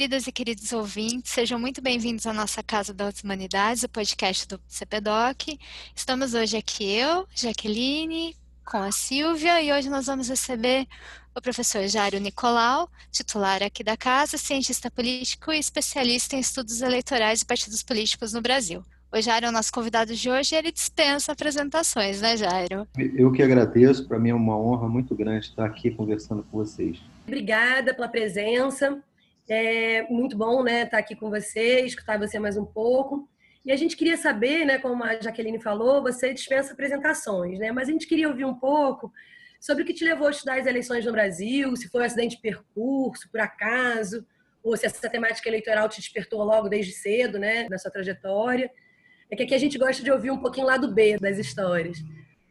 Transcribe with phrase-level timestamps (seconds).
[0.00, 4.58] queridas e queridos ouvintes, sejam muito bem-vindos à nossa Casa das Humanidades, o podcast do
[4.66, 5.58] CPDOC.
[5.94, 8.34] Estamos hoje aqui eu, Jaqueline,
[8.64, 10.86] com a Silvia, e hoje nós vamos receber
[11.36, 17.42] o professor Jário Nicolau, titular aqui da casa, cientista político e especialista em estudos eleitorais
[17.42, 18.82] e partidos políticos no Brasil.
[19.12, 22.88] O Jairo é o nosso convidado de hoje e ele dispensa apresentações, né, Jairo?
[22.96, 26.98] Eu que agradeço, para mim é uma honra muito grande estar aqui conversando com vocês.
[27.26, 28.98] Obrigada pela presença.
[29.52, 33.28] É muito bom, né, estar aqui com você, escutar você mais um pouco.
[33.64, 37.72] E a gente queria saber, né, como a Jaqueline falou, você dispensa apresentações, né?
[37.72, 39.12] Mas a gente queria ouvir um pouco
[39.60, 42.36] sobre o que te levou a estudar as eleições no Brasil, se foi um acidente
[42.36, 44.24] de percurso, por acaso,
[44.62, 48.70] ou se essa temática eleitoral te despertou logo desde cedo, né, na sua trajetória.
[49.28, 51.98] É que aqui a gente gosta de ouvir um pouquinho lá do B das histórias.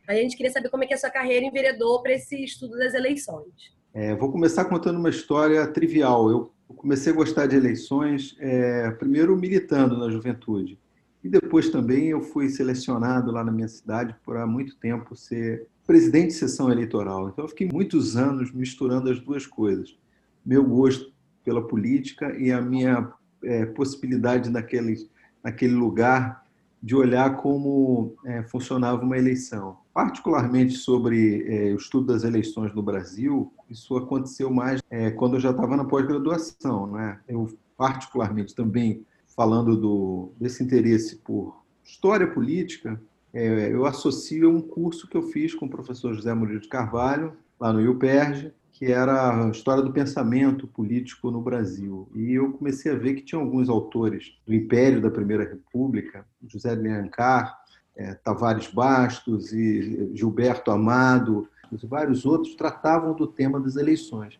[0.06, 2.94] A gente queria saber como é que a sua carreira enveredou para esse estudo das
[2.94, 3.74] eleições.
[3.94, 6.30] É, vou começar contando uma história trivial.
[6.30, 10.78] Eu comecei a gostar de eleições, é, primeiro militando na juventude.
[11.24, 15.68] E depois também eu fui selecionado lá na minha cidade por há muito tempo ser
[15.86, 17.30] presidente de sessão eleitoral.
[17.30, 19.98] Então eu fiquei muitos anos misturando as duas coisas.
[20.46, 21.12] Meu gosto
[21.44, 23.12] pela política e a minha
[23.44, 25.10] é, possibilidade naquele,
[25.44, 26.46] naquele lugar
[26.82, 29.78] de olhar como é, funcionava uma eleição.
[29.94, 35.40] Particularmente sobre é, o estudo das eleições no Brasil, isso aconteceu mais é, quando eu
[35.40, 36.88] já estava na pós-graduação.
[36.88, 37.20] Né?
[37.28, 43.02] Eu, particularmente, também falando do, desse interesse por história política,
[43.34, 47.34] é, eu associo um curso que eu fiz com o professor José Murilo de Carvalho,
[47.60, 52.10] lá no IUPERJ, que era a história do pensamento político no Brasil.
[52.16, 56.76] E eu comecei a ver que tinha alguns autores do Império da Primeira República, José
[56.76, 57.60] de Alencar,
[57.96, 64.40] é, Tavares Bastos e Gilberto Amado, e vários outros, tratavam do tema das eleições.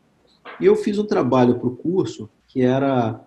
[0.60, 3.24] E eu fiz um trabalho para o curso que era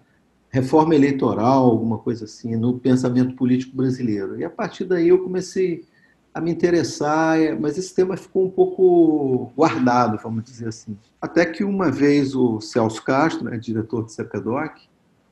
[0.50, 4.38] reforma eleitoral, alguma coisa assim, no pensamento político brasileiro.
[4.38, 5.86] E a partir daí eu comecei
[6.34, 10.96] a me interessar, é, mas esse tema ficou um pouco guardado, vamos dizer assim.
[11.20, 14.80] Até que uma vez o Celso Castro, né, diretor do CPDOC,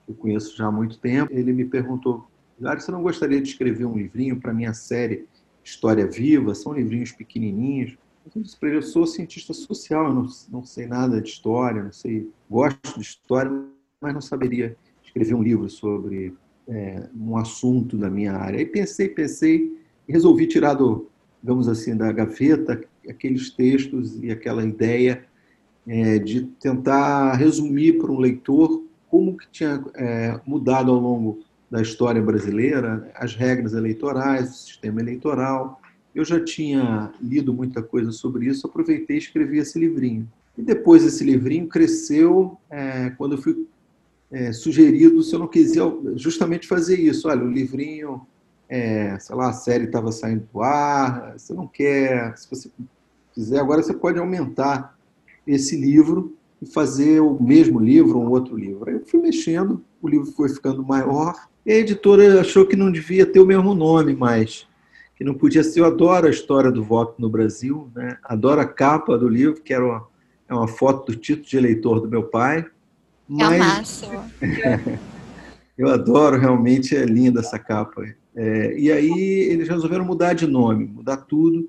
[0.06, 2.26] que eu conheço já há muito tempo, ele me perguntou,
[2.60, 5.26] Jário, você não gostaria de escrever um livrinho para minha série
[5.64, 6.54] História Viva?
[6.54, 7.96] São livrinhos pequenininhos.
[8.34, 11.82] Eu disse para ele, eu sou cientista social, eu não, não sei nada de história,
[11.82, 13.50] não sei, gosto de história,
[13.98, 16.34] mas não saberia escrever um livro sobre
[16.68, 18.58] é, um assunto da minha área.
[18.58, 21.08] Aí pensei, pensei, resolvi tirar do,
[21.70, 25.24] assim, da gaveta aqueles textos e aquela ideia
[25.86, 31.80] é, de tentar resumir para um leitor como que tinha é, mudado ao longo da
[31.80, 35.80] história brasileira as regras eleitorais, o sistema eleitoral.
[36.14, 40.28] Eu já tinha lido muita coisa sobre isso, aproveitei e escrevi esse livrinho.
[40.58, 43.66] E depois esse livrinho cresceu é, quando eu fui
[44.30, 45.82] é, sugerido se eu não quiser
[46.16, 47.28] justamente fazer isso.
[47.28, 48.26] Olha, o livrinho
[48.70, 52.70] é, sei lá, a série estava saindo do ar, você não quer, se você
[53.34, 54.96] quiser, agora você pode aumentar
[55.44, 58.88] esse livro e fazer o mesmo livro um outro livro.
[58.88, 62.90] Aí eu fui mexendo, o livro foi ficando maior, e a editora achou que não
[62.90, 64.66] devia ter o mesmo nome mais,
[65.14, 65.80] que não podia ser.
[65.80, 68.16] Eu adoro a história do voto no Brasil, né?
[68.24, 70.06] adoro a capa do livro, que era uma,
[70.48, 72.66] é uma foto do título de eleitor do meu pai.
[73.28, 74.02] Mas...
[74.40, 74.98] É
[75.76, 78.04] eu adoro, realmente é linda essa capa.
[78.34, 81.68] É, e aí eles resolveram mudar de nome, mudar tudo,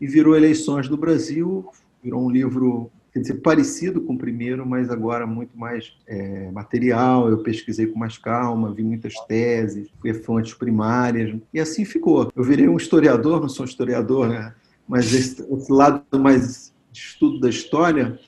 [0.00, 1.68] e virou Eleições do Brasil,
[2.02, 7.28] virou um livro quer dizer, parecido com o primeiro, mas agora muito mais é, material.
[7.28, 12.30] Eu pesquisei com mais calma, vi muitas teses, fui fontes primárias, e assim ficou.
[12.34, 14.54] Eu virei um historiador, não sou um historiador, né?
[14.88, 18.18] mas esse, esse lado mais de estudo da história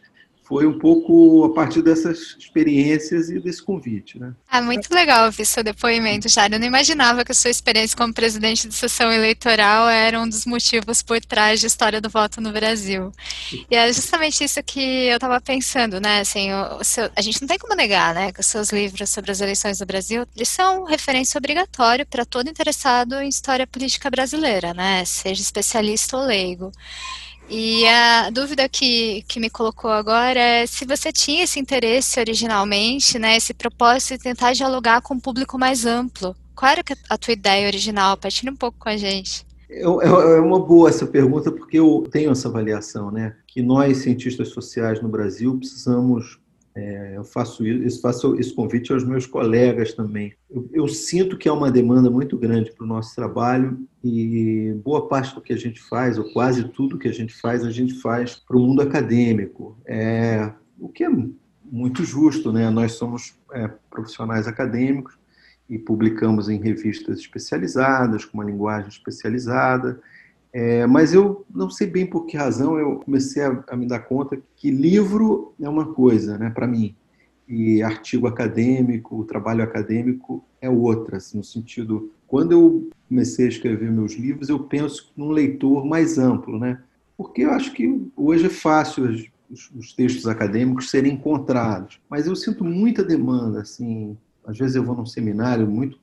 [0.45, 4.19] foi um pouco a partir dessas experiências e desse convite.
[4.19, 4.33] Né?
[4.49, 6.57] Ah, muito legal ouvir seu depoimento, Jário.
[6.57, 10.45] Eu não imaginava que a sua experiência como presidente de sessão eleitoral era um dos
[10.45, 13.11] motivos por trás da história do voto no Brasil.
[13.71, 16.21] E é justamente isso que eu estava pensando, né?
[16.21, 16.51] Assim,
[16.83, 19.79] seu, a gente não tem como negar, né, que os seus livros sobre as eleições
[19.79, 25.05] do Brasil, eles são referência obrigatória para todo interessado em história política brasileira, né?
[25.07, 26.71] Seja especialista ou leigo.
[27.49, 33.19] E a dúvida que, que me colocou agora é se você tinha esse interesse originalmente,
[33.19, 36.35] né, esse propósito de tentar dialogar com um público mais amplo.
[36.55, 38.17] Qual era a tua ideia original?
[38.17, 39.45] Partilha um pouco com a gente.
[39.69, 43.35] É, uma boa essa pergunta, porque eu tenho essa avaliação, né?
[43.47, 46.39] Que nós, cientistas sociais no Brasil, precisamos
[46.77, 50.33] é, eu faço isso, faço esse convite aos meus colegas também.
[50.51, 55.07] Eu, eu sinto que há uma demanda muito grande para o nosso trabalho e boa
[55.07, 57.95] parte do que a gente faz, ou quase tudo que a gente faz, a gente
[58.01, 59.79] faz para o mundo acadêmico.
[59.87, 61.11] É, o que é
[61.65, 62.69] muito justo, né?
[62.71, 65.17] Nós somos é, profissionais acadêmicos
[65.71, 70.01] e publicamos em revistas especializadas, com uma linguagem especializada,
[70.55, 73.99] é, mas eu não sei bem por que razão eu comecei a, a me dar
[73.99, 76.95] conta que livro é uma coisa, né, para mim,
[77.49, 83.91] e artigo acadêmico, trabalho acadêmico é outra, assim, no sentido, quando eu comecei a escrever
[83.91, 86.81] meus livros, eu penso num leitor mais amplo, né?
[87.17, 89.05] Porque eu acho que hoje é fácil
[89.51, 94.17] os, os textos acadêmicos serem encontrados, mas eu sinto muita demanda, assim,
[94.47, 95.99] às vezes eu vou num seminário muito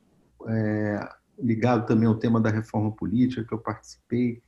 [0.46, 1.10] é,
[1.42, 4.42] ligado também ao tema da reforma política que eu participei,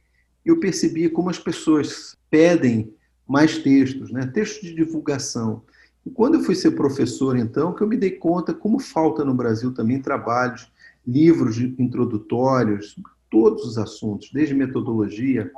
[0.46, 2.94] eu percebi como as pessoas pedem
[3.28, 4.26] mais textos, né?
[4.28, 5.64] textos de divulgação.
[6.06, 9.34] E quando eu fui ser professor, então, que eu me dei conta como falta no
[9.34, 10.70] Brasil também trabalhos,
[11.08, 12.96] livros introdutórios,
[13.30, 15.50] todos os assuntos, desde metodologia,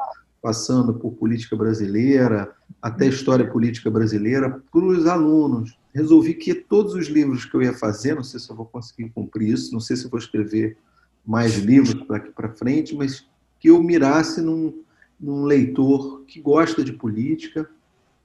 [0.42, 5.76] passando por política brasileira, até história política brasileira, para os alunos.
[5.94, 9.10] Resolvi que todos os livros que eu ia fazer, não sei se eu vou conseguir
[9.10, 10.78] cumprir isso, não sei se eu vou escrever
[11.26, 13.28] mais livros daqui para frente, mas
[13.60, 14.84] que eu mirasse num,
[15.20, 17.70] num leitor que gosta de política,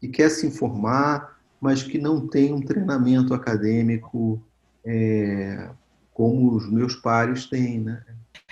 [0.00, 4.40] que quer se informar, mas que não tem um treinamento acadêmico
[4.84, 5.70] é,
[6.12, 8.02] como os meus pares têm, né?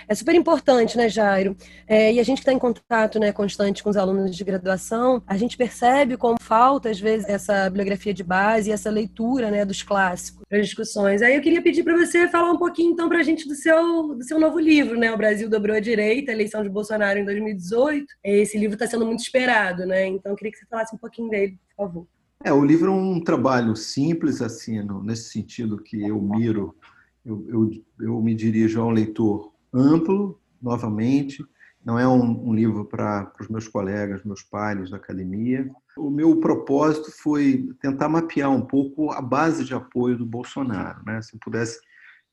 [0.09, 1.55] É super importante, né, Jairo?
[1.87, 5.21] É, e a gente que está em contato né, constante com os alunos de graduação,
[5.27, 9.63] a gente percebe como falta, às vezes, essa bibliografia de base e essa leitura né,
[9.63, 11.21] dos clássicos para as discussões.
[11.21, 14.15] Aí eu queria pedir para você falar um pouquinho, então, para a gente do seu,
[14.15, 15.13] do seu novo livro, né?
[15.13, 18.07] O Brasil Dobrou a Direita, a eleição de Bolsonaro em 2018.
[18.23, 20.07] Esse livro está sendo muito esperado, né?
[20.07, 22.07] Então eu queria que você falasse um pouquinho dele, por favor.
[22.43, 26.75] É, o livro é um trabalho simples, assim, nesse sentido que eu miro,
[27.23, 31.43] eu, eu, eu me dirijo a um leitor amplo, novamente.
[31.83, 35.69] Não é um, um livro para os meus colegas, meus pares da academia.
[35.97, 41.01] O meu propósito foi tentar mapear um pouco a base de apoio do Bolsonaro.
[41.05, 41.21] Né?
[41.21, 41.79] Se eu pudesse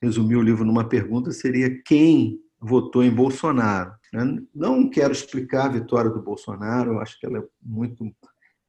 [0.02, 3.92] resumir o livro numa pergunta, seria quem votou em Bolsonaro.
[4.12, 4.42] Né?
[4.54, 8.04] Não quero explicar a vitória do Bolsonaro, acho que ela é muito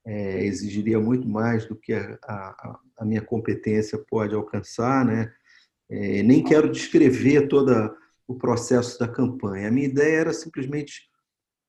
[0.07, 5.33] é, exigiria muito mais do que a, a, a minha competência pode alcançar, né?
[5.89, 7.93] É, nem quero descrever toda
[8.27, 9.67] o processo da campanha.
[9.67, 11.09] A minha ideia era simplesmente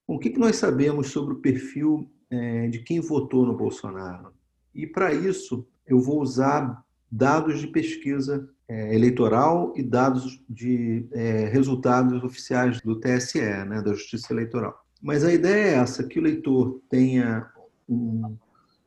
[0.07, 4.33] o que nós sabemos sobre o perfil é, de quem votou no Bolsonaro.
[4.75, 11.47] E para isso eu vou usar dados de pesquisa é, eleitoral e dados de é,
[11.47, 14.85] resultados oficiais do TSE, né, da Justiça Eleitoral.
[15.01, 17.49] Mas a ideia é essa, que o leitor tenha
[17.89, 18.37] um,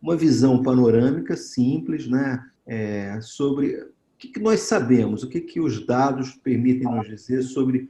[0.01, 3.87] uma visão panorâmica simples né, é, sobre
[4.21, 5.23] que, que nós sabemos?
[5.23, 7.89] O que, que os dados permitem nos dizer sobre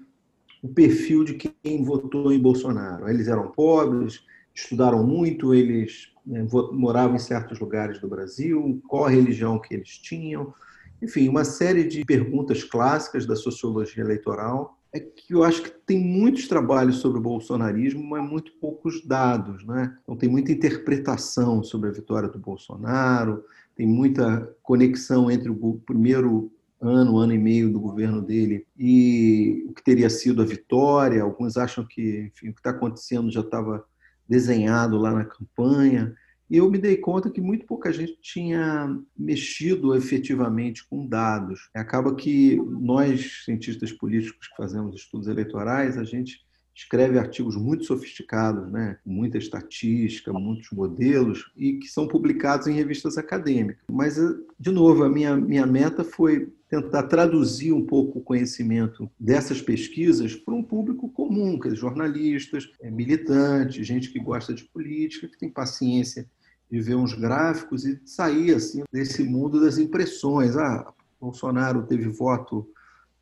[0.63, 3.09] o perfil de quem votou em Bolsonaro?
[3.09, 4.23] Eles eram pobres,
[4.55, 9.97] estudaram muito, eles né, moravam em certos lugares do Brasil, qual a religião que eles
[9.97, 10.53] tinham?
[11.01, 15.99] Enfim, uma série de perguntas clássicas da sociologia eleitoral é que eu acho que tem
[15.99, 19.65] muitos trabalhos sobre o bolsonarismo, mas muito poucos dados.
[19.65, 19.97] Né?
[20.03, 23.43] Então, tem muita interpretação sobre a vitória do Bolsonaro,
[23.75, 29.73] tem muita conexão entre o primeiro ano, ano e meio do governo dele e o
[29.73, 31.21] que teria sido a vitória.
[31.21, 33.85] Alguns acham que enfim, o que está acontecendo já estava
[34.27, 36.15] desenhado lá na campanha.
[36.49, 41.69] E eu me dei conta que muito pouca gente tinha mexido efetivamente com dados.
[41.73, 48.71] Acaba que nós, cientistas políticos que fazemos estudos eleitorais, a gente escreve artigos muito sofisticados,
[48.71, 48.97] né?
[49.05, 53.83] muita estatística, muitos modelos, e que são publicados em revistas acadêmicas.
[53.89, 54.15] Mas,
[54.59, 60.35] de novo, a minha, minha meta foi tentar traduzir um pouco o conhecimento dessas pesquisas
[60.35, 65.49] para um público comum, que é jornalistas, militantes, gente que gosta de política, que tem
[65.49, 66.25] paciência
[66.71, 70.55] de ver uns gráficos e sair assim desse mundo das impressões.
[70.55, 72.65] Ah, Bolsonaro teve voto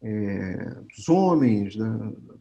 [0.01, 1.87] é, dos homens, da,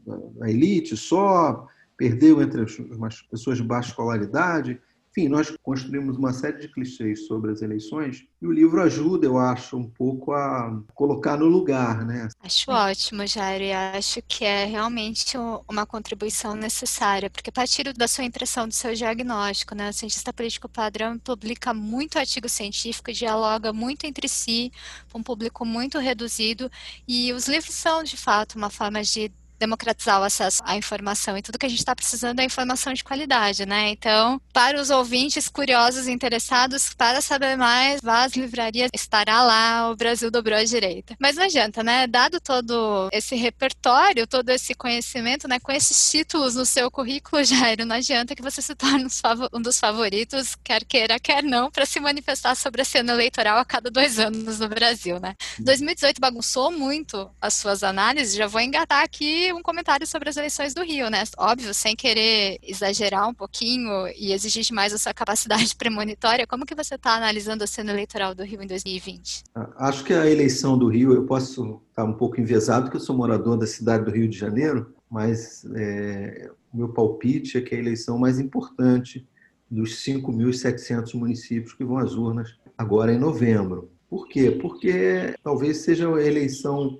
[0.06, 4.80] da, da, elite só, perdeu entre as, as pessoas de baixa escolaridade.
[5.10, 9.38] Enfim, nós construímos uma série de clichês sobre as eleições e o livro ajuda, eu
[9.38, 12.28] acho, um pouco a colocar no lugar, né?
[12.40, 15.36] Acho ótimo, Jair, e acho que é realmente
[15.68, 20.32] uma contribuição necessária, porque a partir da sua impressão, do seu diagnóstico, né, o cientista
[20.32, 24.70] político padrão publica muito artigo científico, dialoga muito entre si,
[25.10, 26.70] com um público muito reduzido,
[27.06, 31.42] e os livros são, de fato, uma forma de democratizar o acesso à informação e
[31.42, 33.90] tudo que a gente está precisando é informação de qualidade, né?
[33.90, 39.90] Então, para os ouvintes curiosos e interessados, para saber mais, vá às livrarias, estará lá,
[39.90, 41.16] o Brasil dobrou a direita.
[41.18, 42.06] Mas não adianta, né?
[42.06, 45.58] Dado todo esse repertório, todo esse conhecimento, né?
[45.60, 49.06] Com esses títulos no seu currículo, Jairo, não adianta que você se torne
[49.52, 53.64] um dos favoritos, quer queira, quer não, para se manifestar sobre a cena eleitoral a
[53.64, 55.34] cada dois anos no Brasil, né?
[55.58, 59.02] 2018 bagunçou muito as suas análises, já vou engatar
[59.52, 61.22] um comentário sobre as eleições do Rio, né?
[61.36, 66.74] Óbvio, sem querer exagerar um pouquinho e exigir mais a sua capacidade premonitória, como que
[66.74, 69.44] você está analisando a cena eleitoral do Rio em 2020?
[69.76, 73.16] Acho que a eleição do Rio, eu posso estar um pouco enviesado, porque eu sou
[73.16, 77.78] morador da cidade do Rio de Janeiro, mas é, o meu palpite é que é
[77.78, 79.26] a eleição mais importante
[79.70, 83.90] dos 5.700 municípios que vão às urnas agora em novembro.
[84.08, 84.50] Por quê?
[84.50, 86.98] Porque talvez seja a eleição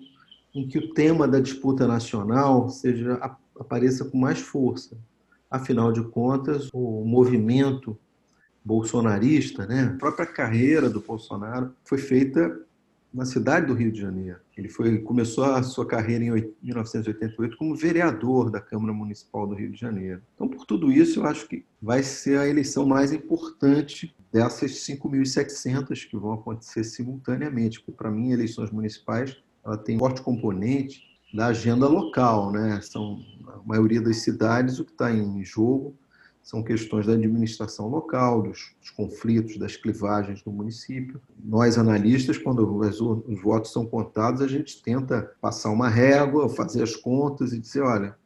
[0.55, 3.15] em que o tema da disputa nacional seja
[3.59, 4.97] apareça com mais força.
[5.51, 7.99] Afinal de contas, o movimento
[8.65, 12.61] bolsonarista, né, a própria carreira do Bolsonaro foi feita
[13.13, 14.39] na cidade do Rio de Janeiro.
[14.57, 19.71] Ele foi começou a sua carreira em 1988 como vereador da Câmara Municipal do Rio
[19.71, 20.21] de Janeiro.
[20.35, 26.07] Então, por tudo isso, eu acho que vai ser a eleição mais importante dessas 5.700
[26.09, 29.37] que vão acontecer simultaneamente, porque para mim eleições municipais
[29.69, 32.81] ela tem um forte componente da agenda local, né?
[32.83, 35.95] São a maioria das cidades o que está em jogo
[36.49, 41.21] são questões da administração local, dos, dos, conflitos, das clivagens do município.
[41.45, 46.83] Nós, analistas, quando os, os, votos são contados, a gente tenta passar uma régua, fazer
[46.83, 48.17] as contas e dizer: olha,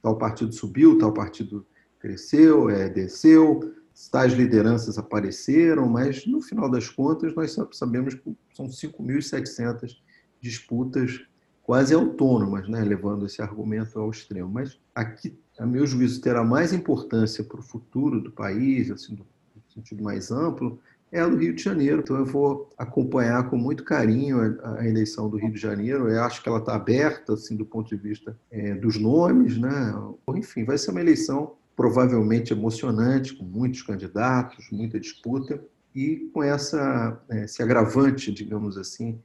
[0.00, 1.66] tal partido subiu, tal partido
[1.98, 3.74] cresceu, é, desceu,
[4.10, 9.98] tais lideranças apareceram, mas no final das contas nós sabemos que são 5.700
[10.40, 11.20] disputas
[11.62, 14.50] quase autônomas, né, levando esse argumento ao extremo.
[14.50, 19.24] Mas aqui, a meu juízo, terá mais importância para o futuro do país, assim, no
[19.72, 20.80] sentido mais amplo,
[21.12, 22.00] é a do Rio de Janeiro.
[22.00, 26.08] Então eu vou acompanhar com muito carinho a, eleição do Rio de Janeiro.
[26.08, 29.94] Eu acho que ela está aberta, assim, do ponto de vista é, dos nomes, né?
[30.34, 35.62] Enfim, vai ser uma eleição provavelmente emocionante, com muitos candidatos, muita disputa,
[35.94, 39.18] e com essa, é, esse agravante, digamos assim,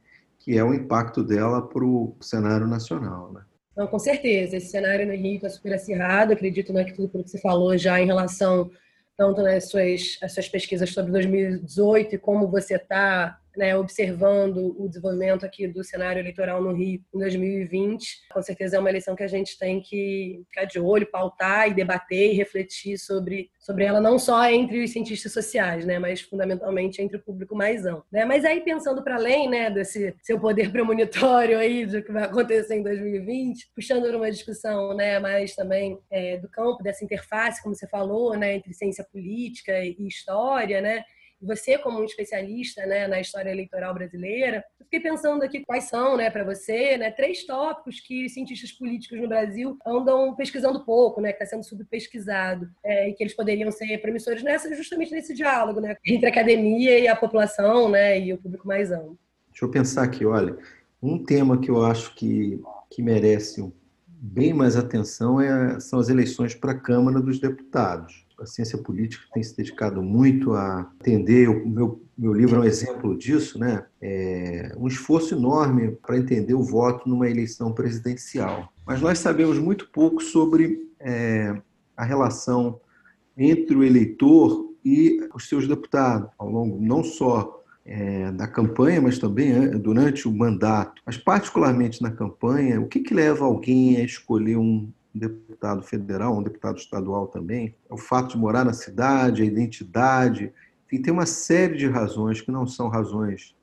[0.46, 3.32] que é o impacto dela para o cenário nacional.
[3.32, 3.42] Né?
[3.76, 4.56] Não, com certeza.
[4.56, 6.32] Esse cenário no Rio está super acirrado.
[6.32, 8.70] Acredito né, que tudo que você falou já em relação
[9.16, 14.88] tanto nas suas, as suas pesquisas sobre 2018 e como você está né, observando o
[14.88, 18.28] desenvolvimento aqui do cenário eleitoral no Rio em 2020.
[18.32, 21.74] Com certeza é uma eleição que a gente tem que ficar de olho, pautar e
[21.74, 27.00] debater e refletir sobre, sobre ela, não só entre os cientistas sociais, né, mas fundamentalmente
[27.00, 28.04] entre o público mais amplo.
[28.10, 28.24] Né?
[28.24, 32.76] Mas aí, pensando para além né, desse seu poder premonitório aí do que vai acontecer
[32.76, 37.74] em 2020, puxando para uma discussão né, mais também é, do campo, dessa interface, como
[37.74, 41.04] você falou, né, entre ciência política e história, né?
[41.40, 46.16] Você como um especialista né, na história eleitoral brasileira, eu fiquei pensando aqui quais são,
[46.16, 51.32] né, para você, né, três tópicos que cientistas políticos no Brasil andam pesquisando pouco, né,
[51.32, 55.80] que está sendo subpesquisado, é, e que eles poderiam ser promissores nessa, justamente nesse diálogo,
[55.80, 59.18] né, entre a academia e a população, né, e o público mais amplo.
[59.50, 60.56] Deixa eu pensar aqui, olha,
[61.02, 63.72] um tema que eu acho que, que merece
[64.06, 69.24] bem mais atenção é, são as eleições para a Câmara dos Deputados a ciência política
[69.32, 73.86] tem se dedicado muito a entender, o meu, meu livro é um exemplo disso, né?
[74.00, 78.72] É um esforço enorme para entender o voto numa eleição presidencial.
[78.86, 81.54] Mas nós sabemos muito pouco sobre é,
[81.96, 82.80] a relação
[83.36, 89.18] entre o eleitor e os seus deputados, ao longo não só é, da campanha, mas
[89.18, 91.00] também é, durante o mandato.
[91.04, 96.36] Mas, particularmente na campanha, o que, que leva alguém a escolher um, um deputado federal,
[96.36, 100.52] um deputado estadual também, é o fato de morar na cidade, a identidade,
[100.86, 103.56] enfim, tem uma série de razões que não são razões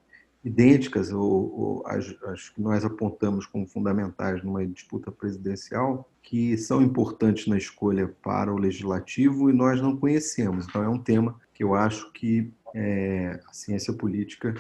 [0.43, 6.81] idênticas ou, ou as, as, que nós apontamos como fundamentais numa disputa presidencial, que são
[6.81, 10.67] importantes na escolha para o legislativo e nós não conhecemos.
[10.67, 14.53] Então, é um tema que eu acho que é, a ciência política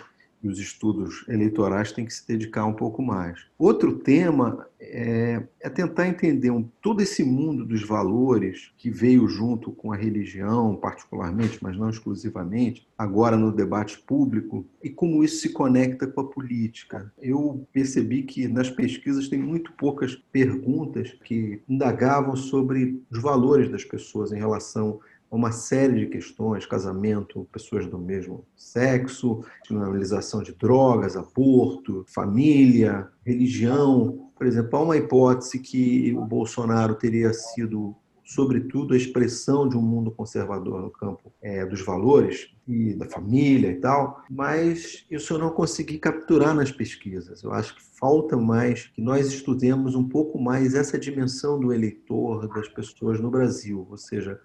[0.47, 3.45] os estudos eleitorais têm que se dedicar um pouco mais.
[3.57, 9.71] Outro tema é, é tentar entender um, todo esse mundo dos valores que veio junto
[9.71, 15.49] com a religião, particularmente, mas não exclusivamente, agora no debate público, e como isso se
[15.49, 17.11] conecta com a política.
[17.21, 23.83] Eu percebi que nas pesquisas tem muito poucas perguntas que indagavam sobre os valores das
[23.83, 24.99] pessoas em relação
[25.35, 34.29] uma série de questões, casamento, pessoas do mesmo sexo, criminalização de drogas, aborto, família, religião.
[34.35, 39.81] Por exemplo, há uma hipótese que o Bolsonaro teria sido sobretudo a expressão de um
[39.81, 45.39] mundo conservador no campo é, dos valores e da família e tal, mas isso eu
[45.39, 47.43] não consegui capturar nas pesquisas.
[47.43, 52.47] Eu acho que falta mais que nós estudemos um pouco mais essa dimensão do eleitor,
[52.47, 54.39] das pessoas no Brasil, ou seja,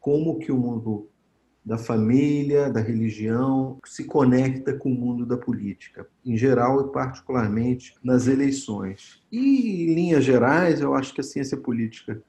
[0.00, 1.08] como que o mundo
[1.68, 7.94] da família, da religião, se conecta com o mundo da política, em geral e particularmente
[8.02, 9.20] nas eleições.
[9.30, 12.22] E, em linhas gerais, eu acho que a ciência política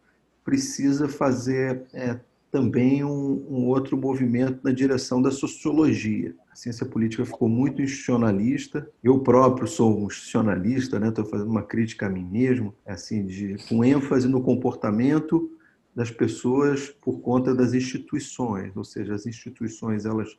[0.43, 2.19] precisa fazer é,
[2.51, 6.35] também um, um, outro movimento na direção da sociologia.
[6.51, 8.89] A ciência política ficou muito institucionalista.
[9.01, 11.09] Eu próprio sou um institucionalista, né?
[11.09, 15.49] Estou fazendo uma crítica a mim mesmo, assim, de, com ênfase no comportamento
[15.99, 20.29] das pessoas por conta das instituições, ou seja, as instituições elas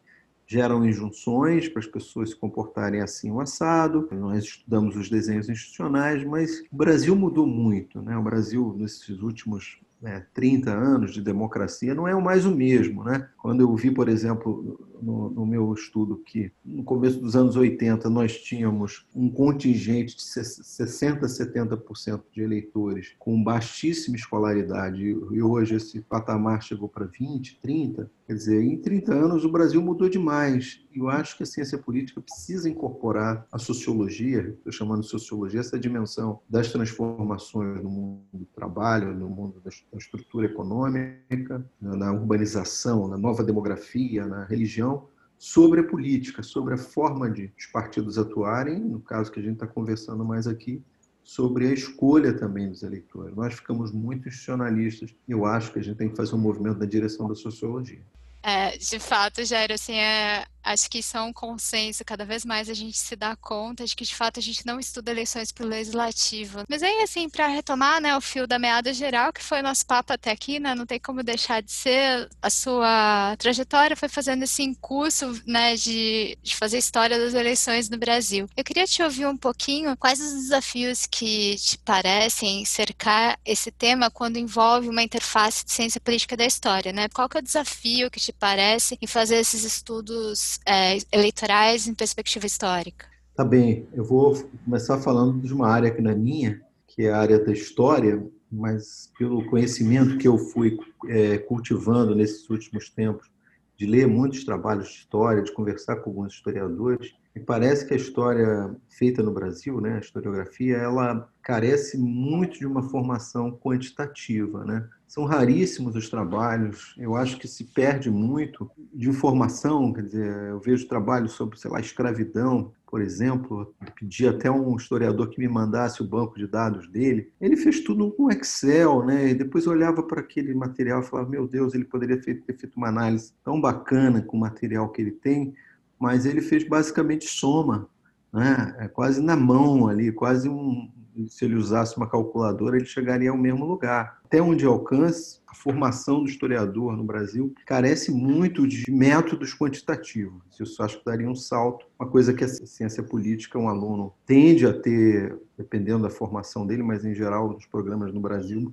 [0.47, 4.09] geram injunções para as pessoas se comportarem assim o assado.
[4.11, 8.17] Nós estudamos os desenhos institucionais, mas o Brasil mudou muito, né?
[8.17, 13.05] O Brasil nesses últimos né, 30 anos de democracia não é mais o mesmo.
[13.05, 13.29] Né?
[13.37, 18.09] Quando eu vi, por exemplo, no, no, meu estudo que no começo dos anos 80
[18.09, 26.01] nós tínhamos um contingente de 60%, 70% de eleitores com baixíssima escolaridade e hoje esse
[26.03, 30.81] patamar chegou para 20%, 30%, quer dizer, em 30 anos o Brasil mudou demais.
[30.95, 35.61] E eu acho que a ciência política precisa incorporar a sociologia, estou chamando de sociologia,
[35.61, 39.61] essa dimensão das transformações no mundo do trabalho, no mundo
[39.93, 46.79] da estrutura econômica, na urbanização, na nova demografia, na religião, sobre a política, sobre a
[46.79, 50.83] forma de os partidos atuarem, no caso que a gente está conversando mais aqui,
[51.23, 53.35] sobre a escolha também dos eleitores.
[53.37, 56.79] Nós ficamos muito institucionalistas e eu acho que a gente tem que fazer um movimento
[56.79, 58.03] na direção da sociologia.
[58.43, 62.05] É, de fato, Jair, assim, é, acho que isso é um consenso.
[62.05, 64.81] Cada vez mais a gente se dá conta de que, de fato, a gente não
[64.81, 66.65] estuda eleições para o legislativo.
[66.69, 69.85] Mas aí, assim, para retomar né, o fio da meada geral, que foi o nosso
[69.87, 74.43] papo até aqui, né, não tem como deixar de ser, a sua trajetória foi fazendo
[74.43, 78.49] esse curso né, de, de fazer história das eleições no Brasil.
[78.57, 84.11] Eu queria te ouvir um pouquinho quais os desafios que te parecem cercar esse tema
[84.11, 87.09] quando envolve uma interface de ciência política da história, né?
[87.09, 91.87] Qual que é o desafio que te te parece em fazer esses estudos é, eleitorais
[91.87, 93.07] em perspectiva histórica?
[93.35, 94.35] Tá bem, eu vou
[94.65, 99.13] começar falando de uma área que na minha, que é a área da história, mas
[99.19, 103.31] pelo conhecimento que eu fui é, cultivando nesses últimos tempos,
[103.77, 107.97] de ler muitos trabalhos de história, de conversar com alguns historiadores, me parece que a
[107.97, 114.89] história feita no Brasil, né, a historiografia, ela carece muito de uma formação quantitativa, né?
[115.07, 120.61] São raríssimos os trabalhos, eu acho que se perde muito de informação, quer dizer, eu
[120.61, 126.03] vejo trabalhos sobre, sei lá, escravidão, por exemplo, pedi até um historiador que me mandasse
[126.03, 127.33] o banco de dados dele.
[127.41, 129.31] Ele fez tudo com Excel, né?
[129.31, 132.89] E depois olhava para aquele material e falava: meu Deus, ele poderia ter feito uma
[132.89, 135.55] análise tão bacana com o material que ele tem,
[136.01, 137.87] mas ele fez basicamente soma,
[138.33, 138.75] né?
[138.79, 140.91] É quase na mão ali, quase um.
[141.29, 144.21] Se ele usasse uma calculadora, ele chegaria ao mesmo lugar.
[144.25, 150.41] Até onde alcance, a formação do historiador no Brasil carece muito de métodos quantitativos.
[150.59, 151.85] Isso acho que daria um salto.
[151.99, 156.83] Uma coisa que a ciência política, um aluno tende a ter, dependendo da formação dele,
[156.83, 158.73] mas em geral nos programas no Brasil,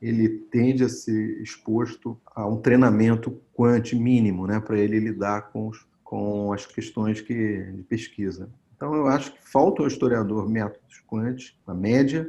[0.00, 5.68] ele tende a ser exposto a um treinamento quant mínimo, né, para ele lidar com
[5.68, 8.48] os com as questões que, de pesquisa.
[8.74, 12.26] Então, eu acho que falta ao historiador métodos quantes, na média,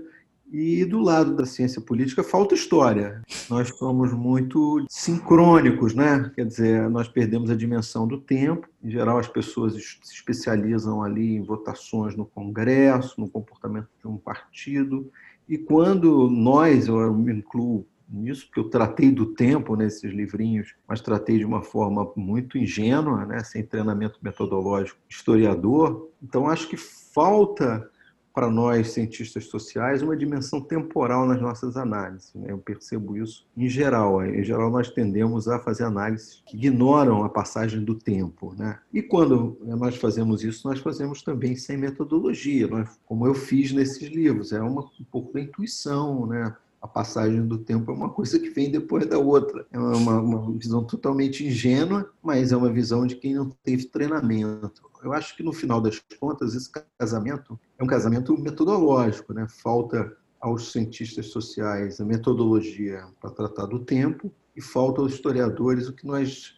[0.51, 3.21] e do lado da ciência política falta história.
[3.49, 6.29] Nós somos muito sincrônicos, né?
[6.35, 8.67] Quer dizer, nós perdemos a dimensão do tempo.
[8.83, 14.17] Em geral, as pessoas se especializam ali em votações no Congresso, no comportamento de um
[14.17, 15.09] partido.
[15.47, 21.02] E quando nós, eu me incluo nisso, porque eu tratei do tempo nesses livrinhos, mas
[21.02, 26.10] tratei de uma forma muito ingênua, né, sem treinamento metodológico historiador.
[26.22, 27.89] Então, acho que falta
[28.34, 32.34] para nós, cientistas sociais, uma dimensão temporal nas nossas análises.
[32.34, 32.52] Né?
[32.52, 34.24] Eu percebo isso em geral.
[34.24, 38.56] Em geral, nós tendemos a fazer análises que ignoram a passagem do tempo.
[38.58, 38.80] Né?
[38.93, 42.69] E quando nós fazemos isso, nós fazemos também sem metodologia,
[43.06, 44.54] como eu fiz nesses livros.
[44.54, 46.56] É uma, um pouco da intuição, né?
[46.81, 49.65] A passagem do tempo é uma coisa que vem depois da outra.
[49.71, 54.89] É uma, uma, visão totalmente ingênua, mas é uma visão de quem não teve treinamento.
[55.03, 59.47] Eu acho que no final das contas esse casamento é um casamento metodológico, né?
[59.49, 65.93] Falta aos cientistas sociais a metodologia para tratar do tempo e falta aos historiadores o
[65.93, 66.57] que nós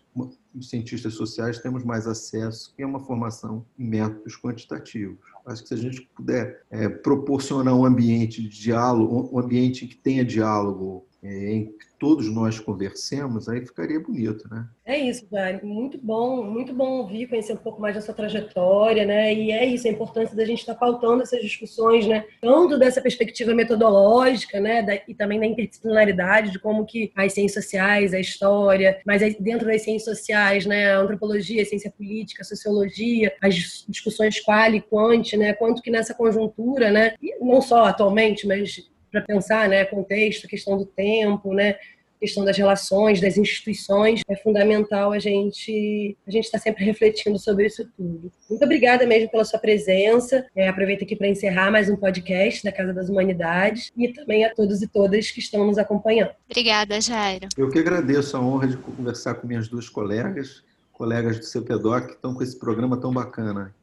[0.54, 5.31] os cientistas sociais temos mais acesso, que é uma formação em métodos quantitativos.
[5.46, 9.96] Acho que se a gente puder é, proporcionar um ambiente de diálogo, um ambiente que
[9.96, 14.68] tenha diálogo é, em que todos nós conversemos, aí ficaria bonito, né?
[14.84, 15.64] É isso, Jair.
[15.64, 19.32] Muito bom, muito bom ouvir, conhecer um pouco mais da sua trajetória, né?
[19.32, 22.26] E é isso, a importância da gente estar pautando essas discussões, né?
[22.42, 24.82] Tanto dessa perspectiva metodológica, né?
[24.82, 29.68] Da, e também da interdisciplinaridade, de como que as ciências sociais, a história, mas dentro
[29.68, 30.92] das ciências sociais, né?
[30.92, 35.54] A antropologia, a ciência política, a sociologia, as discussões qual e quant, né?
[35.54, 37.14] Quanto que nessa conjuntura, né?
[37.22, 41.76] E não só atualmente, mas para pensar, né, contexto, questão do tempo, né,
[42.22, 47.40] questão das relações, das instituições, é fundamental a gente a gente estar tá sempre refletindo
[47.40, 48.32] sobre isso tudo.
[48.48, 50.46] Muito obrigada mesmo pela sua presença.
[50.56, 54.54] É, aproveito aqui para encerrar mais um podcast da Casa das Humanidades e também a
[54.54, 56.30] todos e todas que estão nos acompanhando.
[56.48, 57.48] Obrigada, Jairo.
[57.58, 62.14] Eu que agradeço a honra de conversar com minhas duas colegas, colegas do CPDOC, que
[62.14, 63.74] estão com esse programa tão bacana.